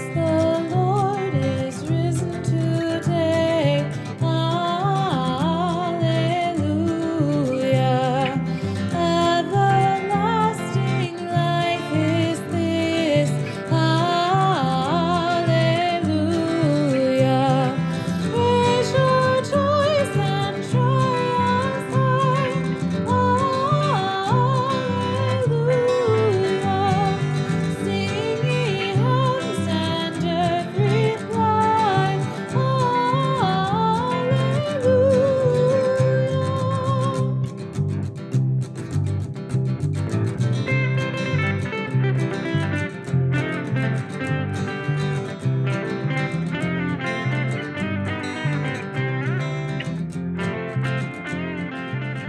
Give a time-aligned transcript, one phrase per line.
[0.00, 0.29] Cristo.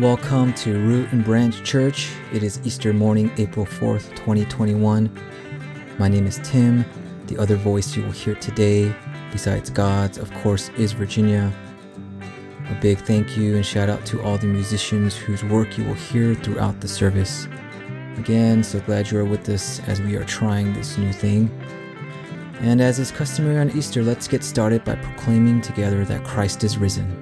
[0.02, 2.12] Welcome to Root and Branch Church.
[2.34, 5.16] It is Easter morning, April 4th, 2021.
[6.00, 6.84] My name is Tim.
[7.28, 8.96] The other voice you will hear today,
[9.32, 11.54] besides God's, of course, is Virginia.
[12.72, 15.94] A big thank you and shout out to all the musicians whose work you will
[15.94, 17.48] hear throughout the service.
[18.18, 21.48] Again, so glad you are with us as we are trying this new thing.
[22.62, 26.80] And as is customary on Easter, let's get started by proclaiming together that Christ is
[26.80, 27.21] risen.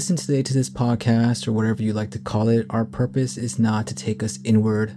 [0.00, 3.58] Listen today to this podcast, or whatever you like to call it, our purpose is
[3.58, 4.96] not to take us inward,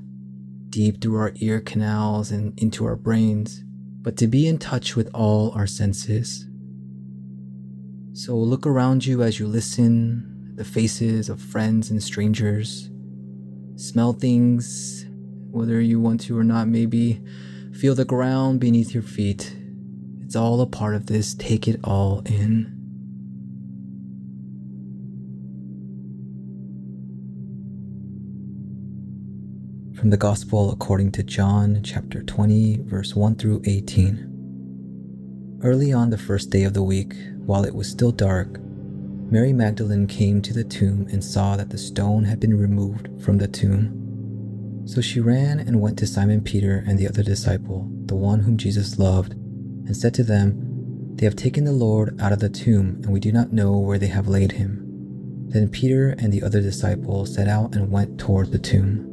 [0.69, 3.65] deep through our ear canals and into our brains,
[4.01, 6.45] but to be in touch with all our senses.
[8.13, 12.89] So look around you as you listen, the faces of friends and strangers.
[13.75, 15.05] Smell things,
[15.51, 17.21] whether you want to or not, maybe
[17.73, 19.53] feel the ground beneath your feet.
[20.21, 21.33] It's all a part of this.
[21.33, 22.72] Take it all in.
[30.03, 35.61] From the Gospel according to John, chapter 20, verse 1 through 18.
[35.63, 37.13] Early on the first day of the week,
[37.45, 41.77] while it was still dark, Mary Magdalene came to the tomb and saw that the
[41.77, 44.83] stone had been removed from the tomb.
[44.85, 48.57] So she ran and went to Simon Peter and the other disciple, the one whom
[48.57, 52.99] Jesus loved, and said to them, They have taken the Lord out of the tomb,
[53.03, 54.83] and we do not know where they have laid him.
[55.47, 59.12] Then Peter and the other disciple set out and went toward the tomb.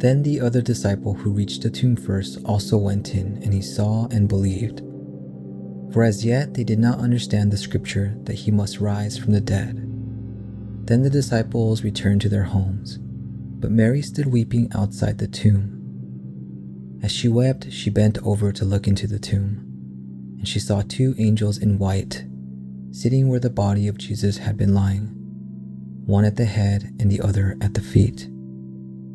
[0.00, 4.08] Then the other disciple who reached the tomb first also went in, and he saw
[4.10, 4.80] and believed.
[5.92, 9.42] For as yet they did not understand the scripture that he must rise from the
[9.42, 9.76] dead.
[10.86, 16.98] Then the disciples returned to their homes, but Mary stood weeping outside the tomb.
[17.02, 19.66] As she wept, she bent over to look into the tomb,
[20.38, 22.24] and she saw two angels in white,
[22.90, 25.08] sitting where the body of Jesus had been lying,
[26.06, 28.30] one at the head and the other at the feet.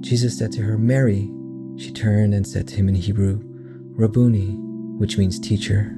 [0.00, 1.30] Jesus said to her, Mary.
[1.76, 4.56] She turned and said to him in Hebrew, Rabboni,
[4.98, 5.96] which means teacher.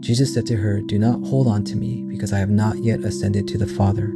[0.00, 3.04] Jesus said to her, Do not hold on to me, because I have not yet
[3.04, 4.12] ascended to the Father,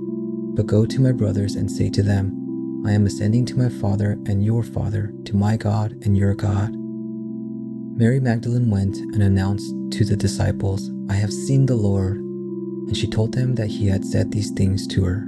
[0.54, 4.12] but go to my brothers and say to them, I am ascending to my Father
[4.26, 6.74] and your Father, to my God and your God.
[7.96, 13.06] Mary Magdalene went and announced to the disciples, I have seen the Lord, and she
[13.08, 15.26] told them that he had said these things to her.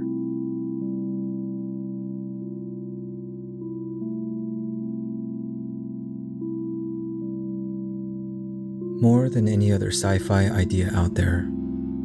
[9.01, 11.49] More than any other sci fi idea out there,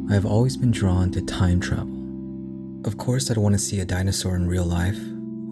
[0.08, 1.92] I have always been drawn to time travel.
[2.86, 4.98] Of course, I'd want to see a dinosaur in real life,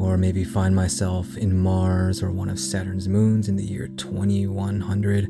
[0.00, 5.26] or maybe find myself in Mars or one of Saturn's moons in the year 2100.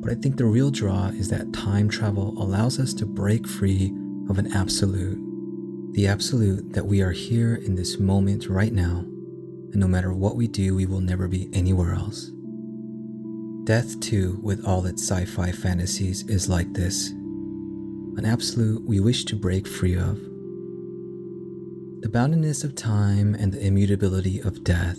[0.00, 3.92] But I think the real draw is that time travel allows us to break free
[4.30, 5.18] of an absolute.
[5.92, 9.04] The absolute that we are here in this moment right now,
[9.72, 12.30] and no matter what we do, we will never be anywhere else.
[13.64, 17.10] Death, too, with all its sci fi fantasies, is like this
[18.16, 20.16] an absolute we wish to break free of.
[22.02, 24.98] The boundedness of time and the immutability of death,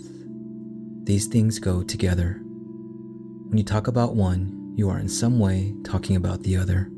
[1.04, 2.40] these things go together.
[2.42, 6.90] When you talk about one, you are in some way talking about the other.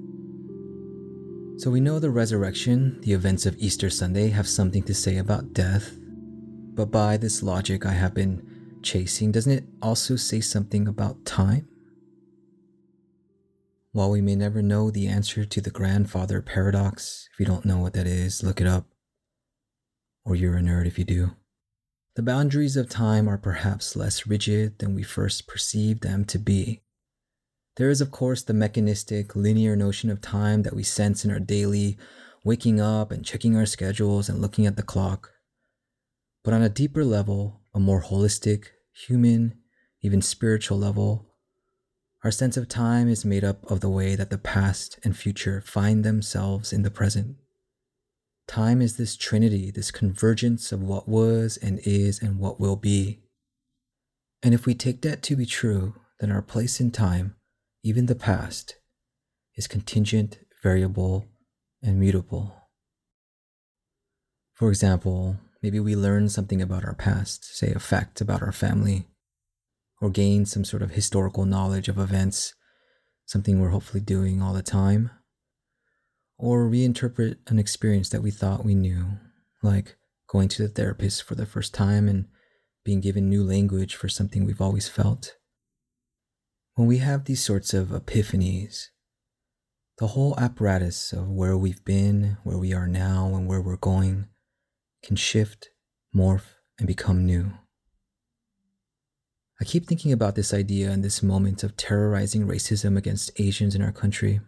[1.58, 5.52] So we know the resurrection, the events of Easter Sunday, have something to say about
[5.52, 5.98] death.
[6.00, 8.42] But by this logic I have been
[8.82, 11.68] chasing, doesn't it also say something about time?
[13.92, 17.78] While we may never know the answer to the grandfather paradox, if you don't know
[17.78, 18.86] what that is, look it up.
[20.24, 21.32] Or you're a nerd if you do.
[22.14, 26.82] The boundaries of time are perhaps less rigid than we first perceive them to be.
[27.76, 31.38] There is, of course, the mechanistic, linear notion of time that we sense in our
[31.38, 31.96] daily
[32.44, 35.30] waking up and checking our schedules and looking at the clock.
[36.48, 38.68] But on a deeper level, a more holistic,
[39.06, 39.58] human,
[40.00, 41.26] even spiritual level,
[42.24, 45.60] our sense of time is made up of the way that the past and future
[45.60, 47.36] find themselves in the present.
[48.46, 53.20] Time is this trinity, this convergence of what was and is and what will be.
[54.42, 57.36] And if we take that to be true, then our place in time,
[57.84, 58.76] even the past,
[59.54, 61.26] is contingent, variable,
[61.82, 62.54] and mutable.
[64.54, 69.08] For example, Maybe we learn something about our past, say a fact about our family,
[70.00, 72.54] or gain some sort of historical knowledge of events,
[73.26, 75.10] something we're hopefully doing all the time,
[76.38, 79.18] or reinterpret an experience that we thought we knew,
[79.62, 79.96] like
[80.28, 82.26] going to the therapist for the first time and
[82.84, 85.34] being given new language for something we've always felt.
[86.74, 88.86] When we have these sorts of epiphanies,
[89.98, 94.28] the whole apparatus of where we've been, where we are now, and where we're going
[95.02, 95.70] can shift,
[96.14, 97.52] morph, and become new.
[99.60, 103.82] I keep thinking about this idea in this moment of terrorizing racism against Asians in
[103.82, 104.40] our country.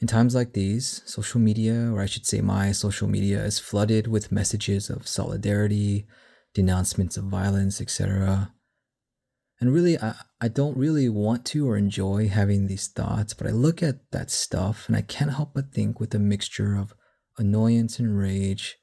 [0.00, 4.08] In times like these, social media, or I should say my social media, is flooded
[4.08, 6.06] with messages of solidarity,
[6.54, 8.52] denouncements of violence, etc.
[9.60, 13.50] And really, I, I don't really want to or enjoy having these thoughts, but I
[13.50, 16.94] look at that stuff and I can't help but think with a mixture of
[17.40, 18.76] annoyance and rage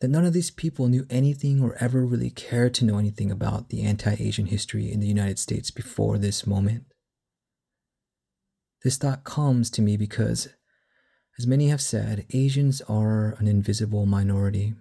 [0.00, 3.68] that none of these people knew anything or ever really cared to know anything about
[3.68, 6.84] the anti Asian history in the United States before this moment.
[8.84, 10.48] This thought comes to me because,
[11.38, 14.74] as many have said, Asians are an invisible minority.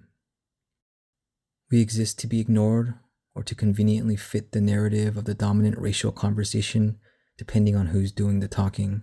[1.71, 2.93] We exist to be ignored
[3.35, 6.97] or to conveniently fit the narrative of the dominant racial conversation,
[7.37, 9.01] depending on who's doing the talking.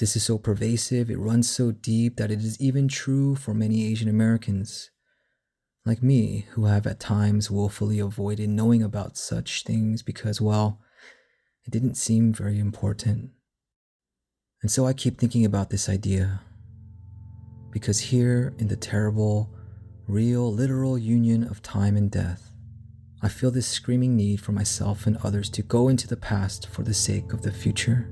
[0.00, 3.86] This is so pervasive, it runs so deep that it is even true for many
[3.86, 4.90] Asian Americans,
[5.84, 10.80] like me, who have at times willfully avoided knowing about such things because, well,
[11.66, 13.32] it didn't seem very important.
[14.62, 16.40] And so I keep thinking about this idea.
[17.70, 19.54] Because here in the terrible,
[20.08, 22.54] real, literal union of time and death,
[23.20, 26.84] I feel this screaming need for myself and others to go into the past for
[26.84, 28.10] the sake of the future.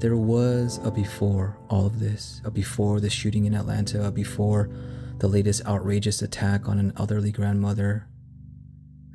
[0.00, 4.70] There was a before all of this, a before the shooting in Atlanta, a before
[5.18, 8.06] the latest outrageous attack on an elderly grandmother.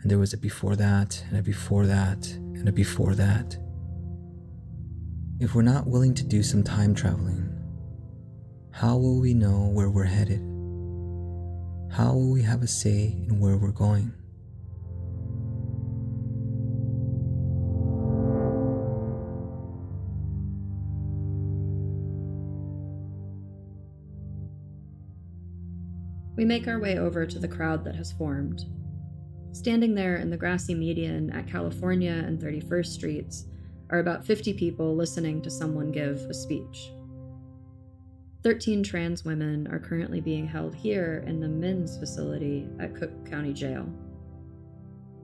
[0.01, 3.57] And there was a before that, and a before that, and a before that.
[5.39, 7.49] If we're not willing to do some time traveling,
[8.71, 10.41] how will we know where we're headed?
[11.93, 14.11] How will we have a say in where we're going?
[26.43, 28.65] We make our way over to the crowd that has formed.
[29.53, 33.45] Standing there in the grassy median at California and 31st Streets
[33.89, 36.91] are about 50 people listening to someone give a speech.
[38.43, 43.53] 13 trans women are currently being held here in the men's facility at Cook County
[43.53, 43.87] Jail.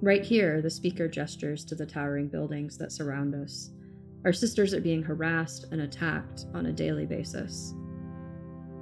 [0.01, 3.71] Right here, the speaker gestures to the towering buildings that surround us.
[4.23, 7.73] Our sisters are being harassed and attacked on a daily basis.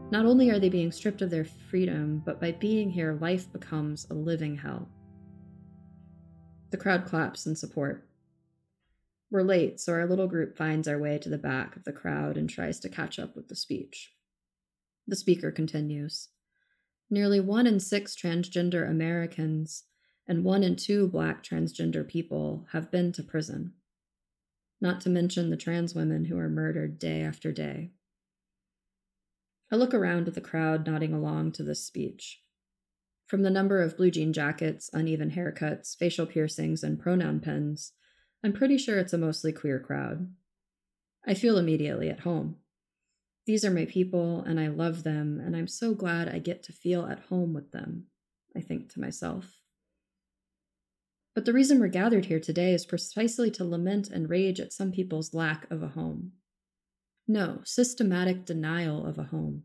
[0.10, 4.08] Not only are they being stripped of their freedom, but by being here, life becomes
[4.10, 4.88] a living hell.
[6.72, 8.08] The crowd claps in support.
[9.30, 12.38] We're late, so our little group finds our way to the back of the crowd
[12.38, 14.14] and tries to catch up with the speech.
[15.06, 16.30] The speaker continues
[17.10, 19.84] Nearly one in six transgender Americans
[20.26, 23.74] and one in two black transgender people have been to prison,
[24.80, 27.92] not to mention the trans women who are murdered day after day.
[29.72, 32.42] I look around at the crowd nodding along to this speech.
[33.26, 37.92] From the number of blue jean jackets, uneven haircuts, facial piercings, and pronoun pens,
[38.44, 40.34] I'm pretty sure it's a mostly queer crowd.
[41.26, 42.56] I feel immediately at home.
[43.46, 46.74] These are my people, and I love them, and I'm so glad I get to
[46.74, 48.06] feel at home with them,
[48.56, 49.62] I think to myself.
[51.36, 54.92] But the reason we're gathered here today is precisely to lament and rage at some
[54.92, 56.32] people's lack of a home.
[57.28, 59.64] No, systematic denial of a home.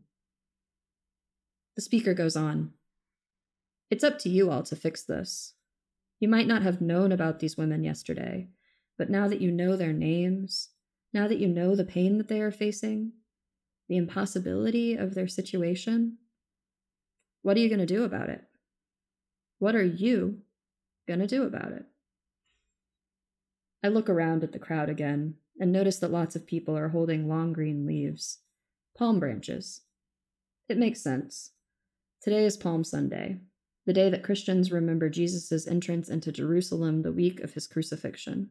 [1.75, 2.73] The speaker goes on
[3.89, 5.53] It's up to you all to fix this.
[6.19, 8.49] You might not have known about these women yesterday,
[8.97, 10.69] but now that you know their names,
[11.13, 13.13] now that you know the pain that they are facing,
[13.87, 16.17] the impossibility of their situation,
[17.43, 18.43] what are you going to do about it?
[19.59, 20.39] What are you
[21.07, 21.85] going to do about it?
[23.83, 27.29] I look around at the crowd again and notice that lots of people are holding
[27.29, 28.39] long green leaves,
[28.97, 29.79] palm branches.
[30.67, 31.51] It makes sense.
[32.21, 33.37] Today is Palm Sunday,
[33.85, 38.49] the day that Christians remember Jesus' entrance into Jerusalem the week of his crucifixion.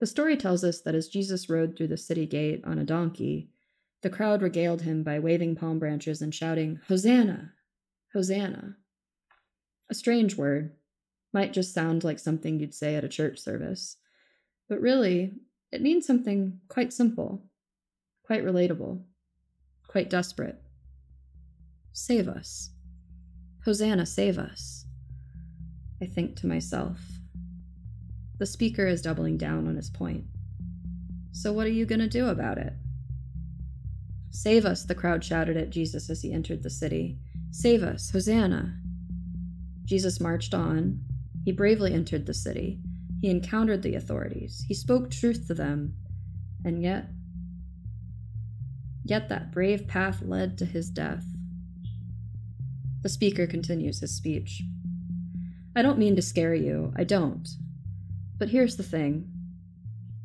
[0.00, 3.50] The story tells us that as Jesus rode through the city gate on a donkey,
[4.02, 7.52] the crowd regaled him by waving palm branches and shouting, Hosanna!
[8.14, 8.74] Hosanna!
[9.88, 10.72] A strange word,
[11.32, 13.96] might just sound like something you'd say at a church service,
[14.68, 15.34] but really,
[15.72, 17.44] it means something quite simple,
[18.24, 19.02] quite relatable,
[19.86, 20.60] quite desperate.
[21.92, 22.70] Save us.
[23.64, 24.86] Hosanna, save us.
[26.02, 26.98] I think to myself.
[28.38, 30.24] The speaker is doubling down on his point.
[31.32, 32.72] So, what are you going to do about it?
[34.30, 37.18] Save us, the crowd shouted at Jesus as he entered the city.
[37.50, 38.76] Save us, Hosanna!
[39.84, 41.00] Jesus marched on.
[41.44, 42.80] He bravely entered the city.
[43.20, 44.64] He encountered the authorities.
[44.66, 45.94] He spoke truth to them.
[46.64, 47.10] And yet,
[49.04, 51.24] yet that brave path led to his death.
[53.02, 54.62] The speaker continues his speech.
[55.74, 57.48] I don't mean to scare you, I don't.
[58.38, 59.30] But here's the thing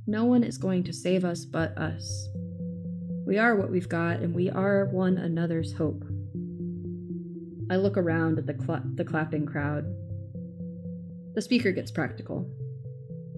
[0.08, 2.30] no one is going to save us but us.
[3.26, 6.04] We are what we've got, and we are one another's hope.
[7.72, 9.86] I look around at the, cl- the clapping crowd.
[11.34, 12.48] The speaker gets practical.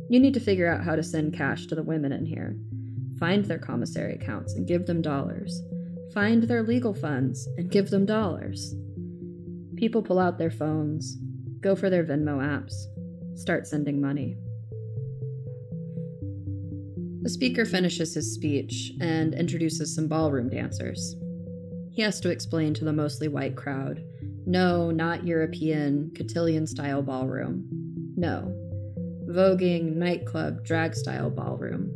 [0.10, 2.56] You need to figure out how to send cash to the women in here.
[3.20, 5.62] Find their commissary accounts and give them dollars.
[6.14, 8.74] Find their legal funds and give them dollars.
[9.76, 11.18] People pull out their phones,
[11.62, 12.74] go for their Venmo apps,
[13.38, 14.38] start sending money.
[17.22, 21.16] The speaker finishes his speech and introduces some ballroom dancers.
[21.92, 24.04] He has to explain to the mostly white crowd
[24.50, 27.68] no, not European, cotillion style ballroom.
[28.16, 28.67] No.
[29.28, 31.94] Voguing, nightclub, drag style ballroom.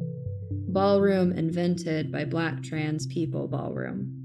[0.69, 4.17] Ballroom invented by black trans people ballroom.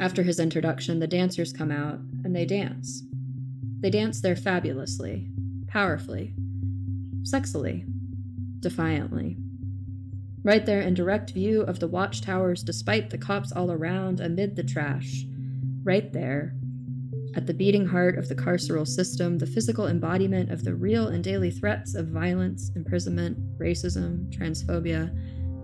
[0.00, 3.02] After his introduction, the dancers come out and they dance.
[3.80, 5.30] They dance there fabulously,
[5.68, 6.34] powerfully,
[7.22, 7.84] sexily,
[8.60, 9.36] defiantly
[10.48, 14.64] right there in direct view of the watchtowers despite the cops all around amid the
[14.64, 15.26] trash.
[15.82, 16.54] Right there,
[17.34, 21.22] at the beating heart of the carceral system, the physical embodiment of the real and
[21.22, 25.10] daily threats of violence, imprisonment, racism, transphobia,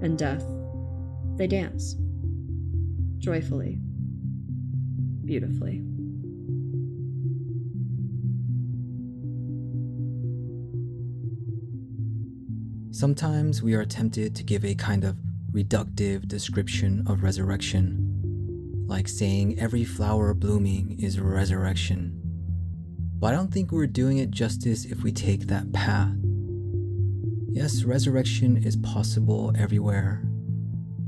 [0.03, 0.45] and death.
[1.37, 1.97] They dance.
[3.19, 3.79] Joyfully.
[5.25, 5.83] Beautifully.
[12.91, 15.17] Sometimes we are tempted to give a kind of
[15.51, 18.04] reductive description of resurrection,
[18.87, 22.21] like saying every flower blooming is resurrection.
[23.19, 26.15] But I don't think we're doing it justice if we take that path.
[27.49, 30.23] Yes, resurrection is possible everywhere.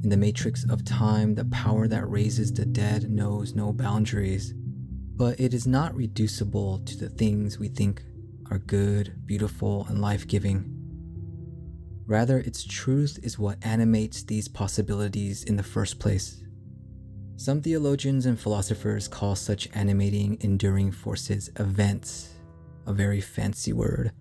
[0.03, 4.55] In the matrix of time, the power that raises the dead knows no boundaries,
[5.17, 8.03] but it is not reducible to the things we think
[8.51, 10.73] are good, beautiful, and life giving.
[12.07, 16.43] Rather, its truth is what animates these possibilities in the first place.
[17.39, 22.31] Some theologians and philosophers call such animating, enduring forces events,
[22.87, 24.13] a very fancy word.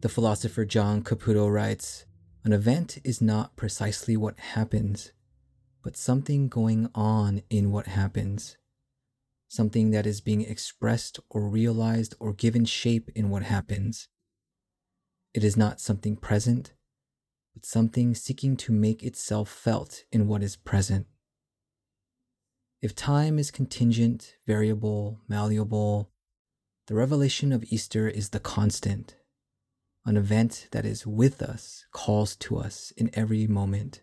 [0.00, 2.04] The philosopher John Caputo writes
[2.42, 5.12] An event is not precisely what happens,
[5.84, 8.56] but something going on in what happens,
[9.46, 14.08] something that is being expressed or realized or given shape in what happens.
[15.32, 16.72] It is not something present,
[17.54, 21.06] but something seeking to make itself felt in what is present.
[22.82, 26.10] If time is contingent, variable, malleable,
[26.86, 29.16] the revelation of Easter is the constant,
[30.04, 34.02] an event that is with us, calls to us in every moment.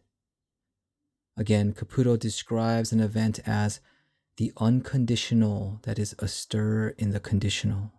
[1.38, 3.80] Again, Caputo describes an event as
[4.38, 7.92] the unconditional that is astir in the conditional.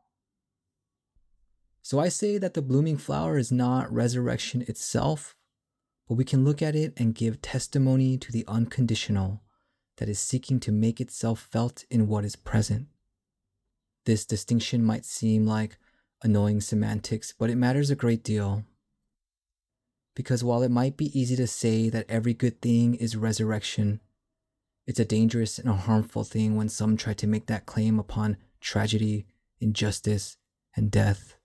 [1.82, 5.36] So I say that the blooming flower is not resurrection itself,
[6.08, 9.43] but we can look at it and give testimony to the unconditional
[9.96, 12.88] that is seeking to make itself felt in what is present.
[14.04, 15.78] This distinction might seem like
[16.22, 18.64] annoying semantics, but it matters a great deal.
[20.14, 24.00] Because while it might be easy to say that every good thing is resurrection,
[24.86, 28.36] it's a dangerous and a harmful thing when some try to make that claim upon
[28.60, 29.26] tragedy,
[29.60, 30.36] injustice,
[30.76, 31.36] and death,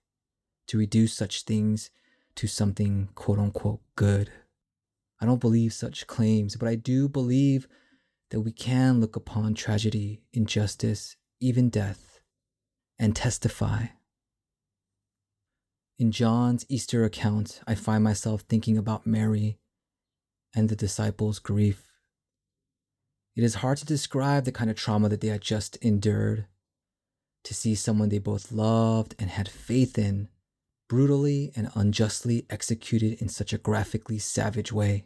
[0.68, 1.90] to reduce such things
[2.36, 4.32] to something quote unquote good.
[5.22, 7.68] I don't believe such claims, but I do believe
[8.32, 12.20] that we can look upon tragedy, injustice, even death,
[12.98, 13.88] and testify.
[15.98, 19.60] In John's Easter account, I find myself thinking about Mary
[20.56, 21.88] and the disciples' grief.
[23.36, 26.46] It is hard to describe the kind of trauma that they had just endured.
[27.46, 30.28] To see someone they both loved and had faith in
[30.90, 35.06] brutally and unjustly executed in such a graphically savage way.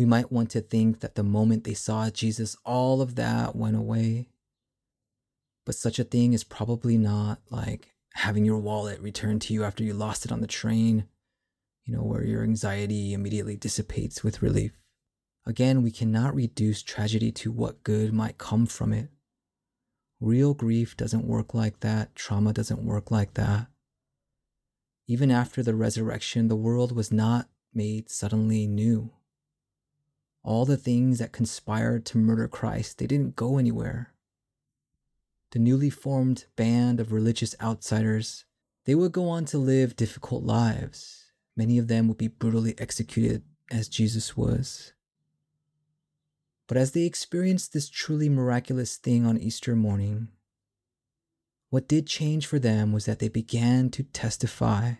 [0.00, 3.76] We might want to think that the moment they saw Jesus, all of that went
[3.76, 4.28] away.
[5.66, 9.84] But such a thing is probably not like having your wallet returned to you after
[9.84, 11.06] you lost it on the train,
[11.84, 14.72] you know, where your anxiety immediately dissipates with relief.
[15.44, 19.10] Again, we cannot reduce tragedy to what good might come from it.
[20.18, 23.66] Real grief doesn't work like that, trauma doesn't work like that.
[25.06, 29.12] Even after the resurrection, the world was not made suddenly new
[30.42, 34.12] all the things that conspired to murder Christ, they didn't go anywhere.
[35.52, 38.44] The newly formed band of religious outsiders,
[38.84, 41.32] they would go on to live difficult lives.
[41.56, 44.92] Many of them would be brutally executed as Jesus was.
[46.66, 50.28] But as they experienced this truly miraculous thing on Easter morning,
[51.68, 54.92] what did change for them was that they began to testify,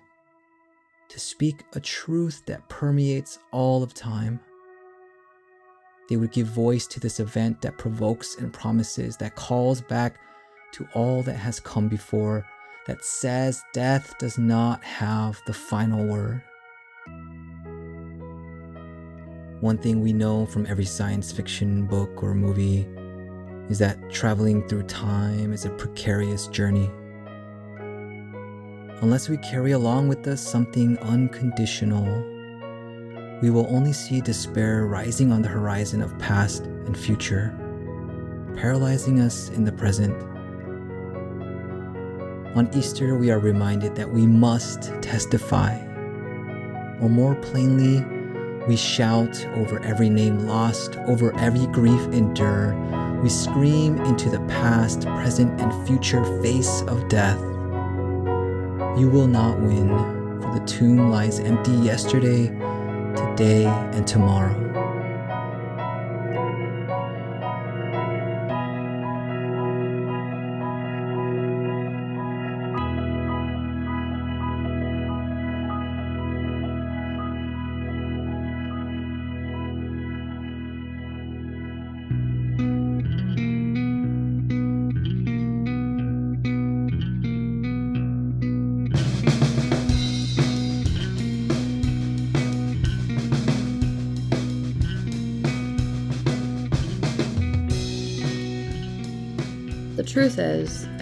[1.09, 4.40] to speak a truth that permeates all of time.
[6.11, 10.18] They would give voice to this event that provokes and promises, that calls back
[10.73, 12.44] to all that has come before,
[12.88, 16.42] that says death does not have the final word.
[19.61, 22.88] One thing we know from every science fiction book or movie
[23.68, 26.90] is that traveling through time is a precarious journey.
[29.01, 32.30] Unless we carry along with us something unconditional
[33.40, 37.55] we will only see despair rising on the horizon of past and future,
[38.55, 40.14] paralyzing us in the present.
[42.55, 45.79] On Easter, we are reminded that we must testify,
[47.00, 48.05] or more plainly,
[48.68, 52.76] we shout over every name lost, over every grief endured.
[53.22, 57.40] We scream into the past, present, and future face of death.
[58.98, 59.88] You will not win,
[60.42, 62.55] for the tomb lies empty yesterday
[63.16, 64.69] today and tomorrow.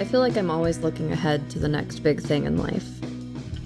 [0.09, 2.88] Feel like I'm always looking ahead to the next big thing in life.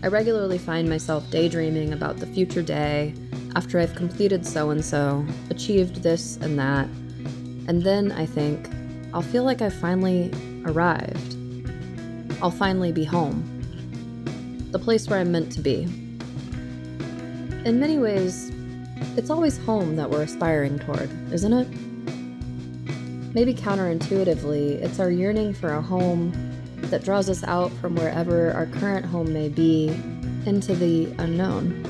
[0.03, 3.15] I regularly find myself daydreaming about the future day
[3.55, 6.87] after I've completed so and so, achieved this and that,
[7.69, 8.69] and then I think,
[9.15, 10.33] I'll feel like I've finally
[10.65, 11.37] arrived.
[12.43, 13.45] I'll finally be home.
[14.73, 15.83] The place where I'm meant to be.
[17.65, 18.51] In many ways,
[19.17, 21.69] it's always home that we're aspiring toward, isn't it?
[23.35, 26.33] Maybe counterintuitively, it's our yearning for a home
[26.91, 29.89] that draws us out from wherever our current home may be
[30.45, 31.83] into the unknown.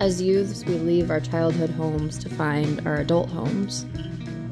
[0.00, 3.86] As youths, we leave our childhood homes to find our adult homes.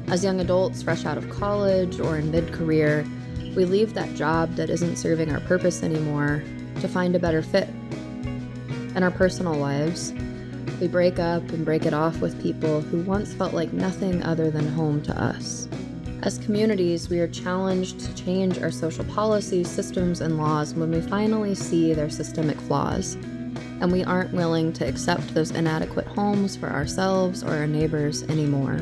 [0.07, 3.05] As young adults, fresh out of college or in mid career,
[3.53, 6.43] we leave that job that isn't serving our purpose anymore
[6.79, 7.67] to find a better fit.
[8.95, 10.13] In our personal lives,
[10.79, 14.51] we break up and break it off with people who once felt like nothing other
[14.51, 15.67] than home to us.
[16.23, 21.01] As communities, we are challenged to change our social policies, systems, and laws when we
[21.01, 23.15] finally see their systemic flaws.
[23.79, 28.77] And we aren't willing to accept those inadequate homes for ourselves or our neighbors anymore.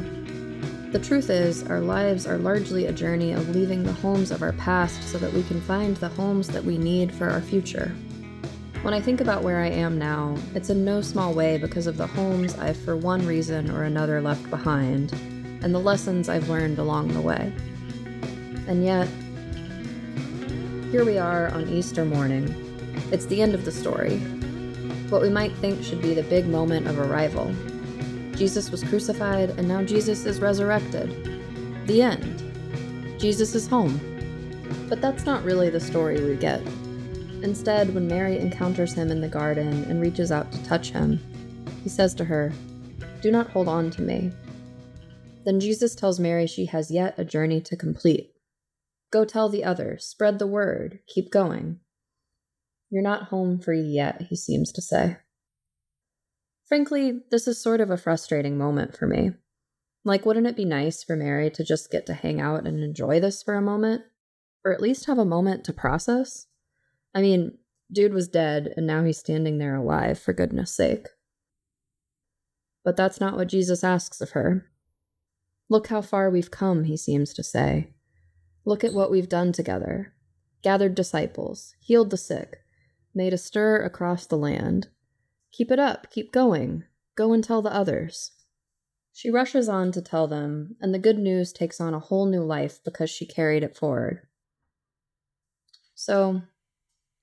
[0.92, 4.54] The truth is, our lives are largely a journey of leaving the homes of our
[4.54, 7.94] past so that we can find the homes that we need for our future.
[8.86, 11.98] When I think about where I am now, it's in no small way because of
[11.98, 15.12] the homes I've for one reason or another left behind,
[15.64, 17.52] and the lessons I've learned along the way.
[18.68, 19.08] And yet,
[20.92, 22.48] here we are on Easter morning.
[23.12, 24.20] It's the end of the story.
[25.10, 27.56] What we might think should be the big moment of arrival.
[28.36, 31.10] Jesus was crucified, and now Jesus is resurrected.
[31.88, 33.20] The end.
[33.20, 34.00] Jesus is home.
[34.88, 36.62] But that's not really the story we get.
[37.46, 41.20] Instead, when Mary encounters him in the garden and reaches out to touch him,
[41.84, 42.52] he says to her,
[43.22, 44.32] Do not hold on to me.
[45.46, 48.32] Then Jesus tells Mary she has yet a journey to complete.
[49.12, 51.82] Go tell the others, spread the word, keep going.
[52.90, 55.18] You're not home free yet, he seems to say.
[56.68, 59.34] Frankly, this is sort of a frustrating moment for me.
[60.04, 63.20] Like, wouldn't it be nice for Mary to just get to hang out and enjoy
[63.20, 64.02] this for a moment?
[64.66, 66.48] Or at least have a moment to process?
[67.16, 67.58] I mean,
[67.92, 71.08] dude was dead and now he's standing there alive, for goodness sake.
[72.84, 74.68] But that's not what Jesus asks of her.
[75.70, 77.94] Look how far we've come, he seems to say.
[78.66, 80.12] Look at what we've done together
[80.66, 82.58] gathered disciples, healed the sick,
[83.14, 84.88] made a stir across the land.
[85.52, 86.84] Keep it up, keep going.
[87.16, 88.32] Go and tell the others.
[89.14, 92.42] She rushes on to tell them, and the good news takes on a whole new
[92.42, 94.22] life because she carried it forward.
[95.94, 96.42] So,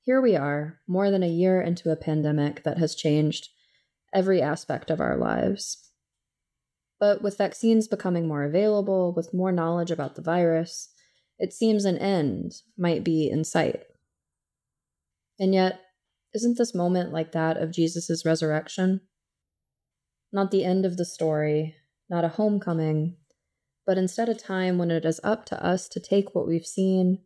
[0.05, 3.51] here we are, more than a year into a pandemic that has changed
[4.13, 5.91] every aspect of our lives.
[6.99, 10.89] But with vaccines becoming more available, with more knowledge about the virus,
[11.39, 13.85] it seems an end might be in sight.
[15.39, 15.81] And yet,
[16.35, 19.03] isn't this moment like that of Jesus' resurrection?
[20.33, 21.77] Not the end of the story,
[22.09, 23.17] not a homecoming,
[23.87, 27.21] but instead a time when it is up to us to take what we've seen,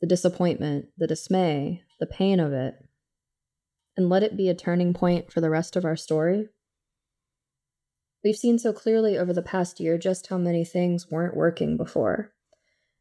[0.00, 2.74] the disappointment, the dismay, the pain of it,
[3.96, 6.48] and let it be a turning point for the rest of our story?
[8.22, 12.32] We've seen so clearly over the past year just how many things weren't working before.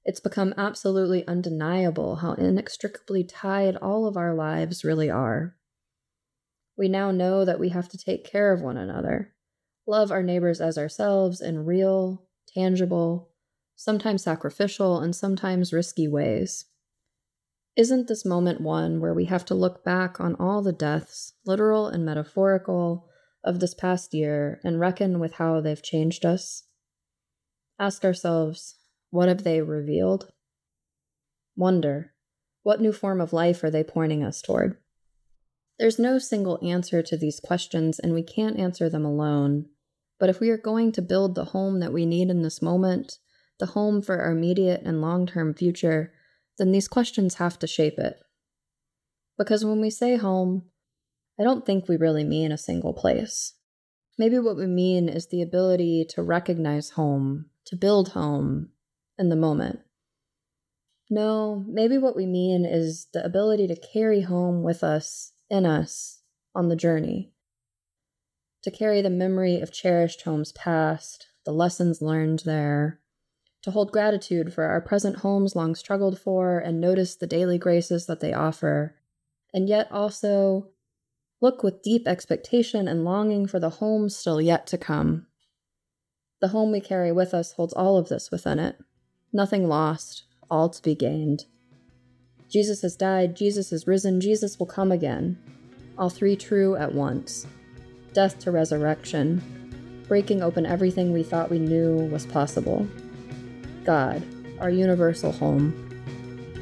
[0.03, 5.55] It's become absolutely undeniable how inextricably tied all of our lives really are.
[6.77, 9.34] We now know that we have to take care of one another,
[9.88, 13.31] love our neighbors as ourselves in real, tangible,
[13.75, 16.65] sometimes sacrificial, and sometimes risky ways.
[17.75, 21.88] Isn't this moment one where we have to look back on all the deaths, literal
[21.88, 23.09] and metaphorical,
[23.43, 26.63] of this past year and reckon with how they've changed us?
[27.77, 28.75] Ask ourselves,
[29.11, 30.31] what have they revealed?
[31.55, 32.13] Wonder,
[32.63, 34.77] what new form of life are they pointing us toward?
[35.77, 39.65] There's no single answer to these questions, and we can't answer them alone.
[40.17, 43.19] But if we are going to build the home that we need in this moment,
[43.59, 46.13] the home for our immediate and long term future,
[46.57, 48.17] then these questions have to shape it.
[49.37, 50.63] Because when we say home,
[51.39, 53.53] I don't think we really mean a single place.
[54.17, 58.69] Maybe what we mean is the ability to recognize home, to build home
[59.17, 59.79] in the moment.
[61.09, 66.21] No, maybe what we mean is the ability to carry home with us, in us,
[66.55, 67.33] on the journey.
[68.63, 73.01] To carry the memory of cherished homes past, the lessons learned there,
[73.65, 78.06] to hold gratitude for our present homes long struggled for and notice the daily graces
[78.06, 78.93] that they offer,
[79.56, 80.67] and yet also
[81.41, 85.25] look with deep expectation and longing for the home still yet to come.
[86.41, 88.78] The home we carry with us holds all of this within it.
[89.34, 91.45] Nothing lost, all to be gained.
[92.47, 95.39] Jesus has died, Jesus is risen, Jesus will come again.
[95.97, 97.47] All three true at once
[98.13, 99.41] death to resurrection,
[100.08, 102.88] breaking open everything we thought we knew was possible.
[103.85, 104.23] God,
[104.59, 105.73] our universal home,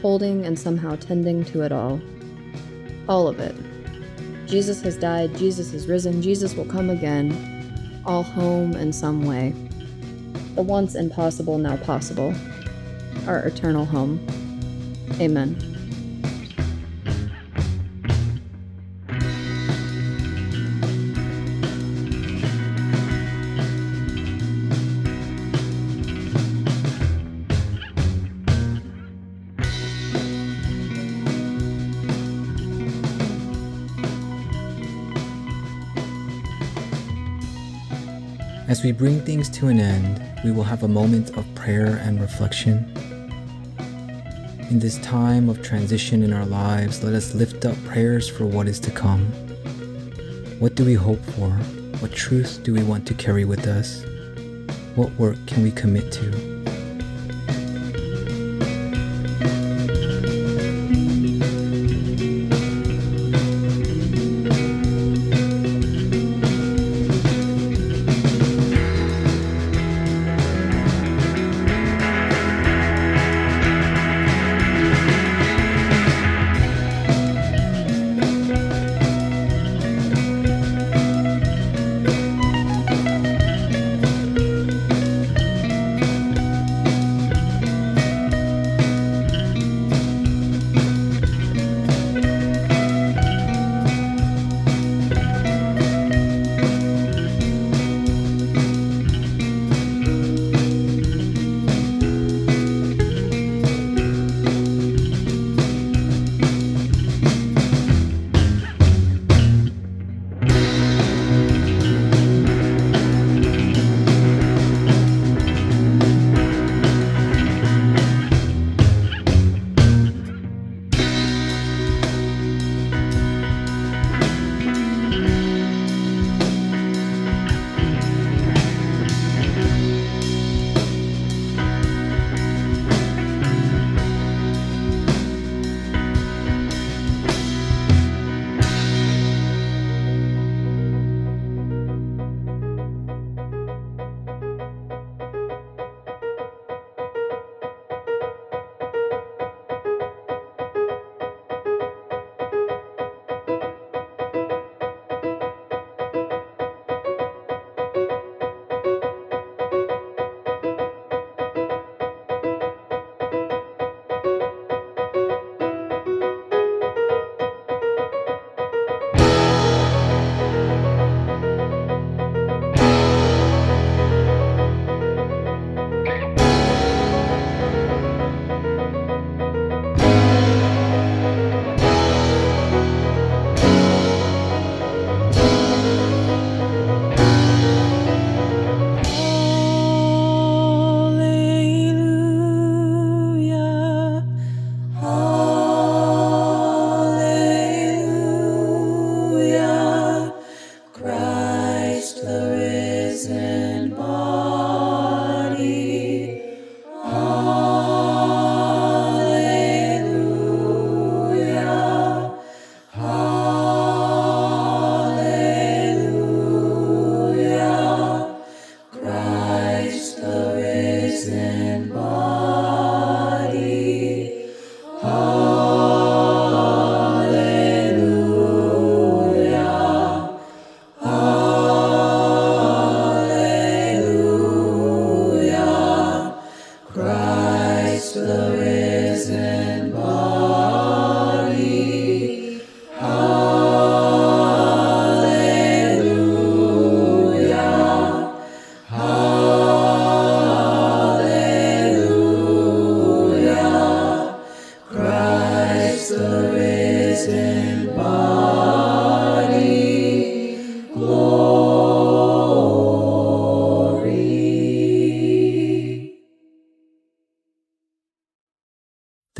[0.01, 2.01] holding and somehow tending to it all.
[3.07, 3.55] All of it.
[4.45, 9.53] Jesus has died, Jesus is risen, Jesus will come again, all home in some way.
[10.55, 12.33] The once impossible, now possible.
[13.25, 14.19] Our eternal home.
[15.19, 15.72] Amen.
[38.65, 42.21] As we bring things to an end, we will have a moment of prayer and
[42.21, 42.89] reflection.
[44.69, 48.69] In this time of transition in our lives, let us lift up prayers for what
[48.69, 49.25] is to come.
[50.59, 51.49] What do we hope for?
[51.99, 54.05] What truth do we want to carry with us?
[54.95, 56.52] What work can we commit to?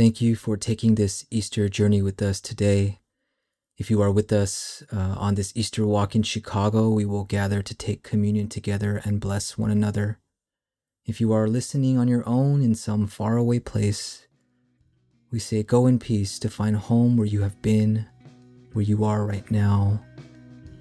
[0.04, 3.00] Thank you for taking this Easter journey with us today.
[3.78, 7.62] If you are with us uh, on this Easter walk in Chicago, we will gather
[7.62, 10.20] to take communion together and bless one another.
[11.06, 14.28] If you are listening on your own in some faraway place,
[15.32, 18.06] we say, Go in peace to find home where you have been,
[18.74, 20.04] where you are right now,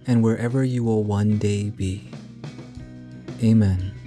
[0.04, 2.10] and wherever you will one day be.
[3.40, 4.01] Amen.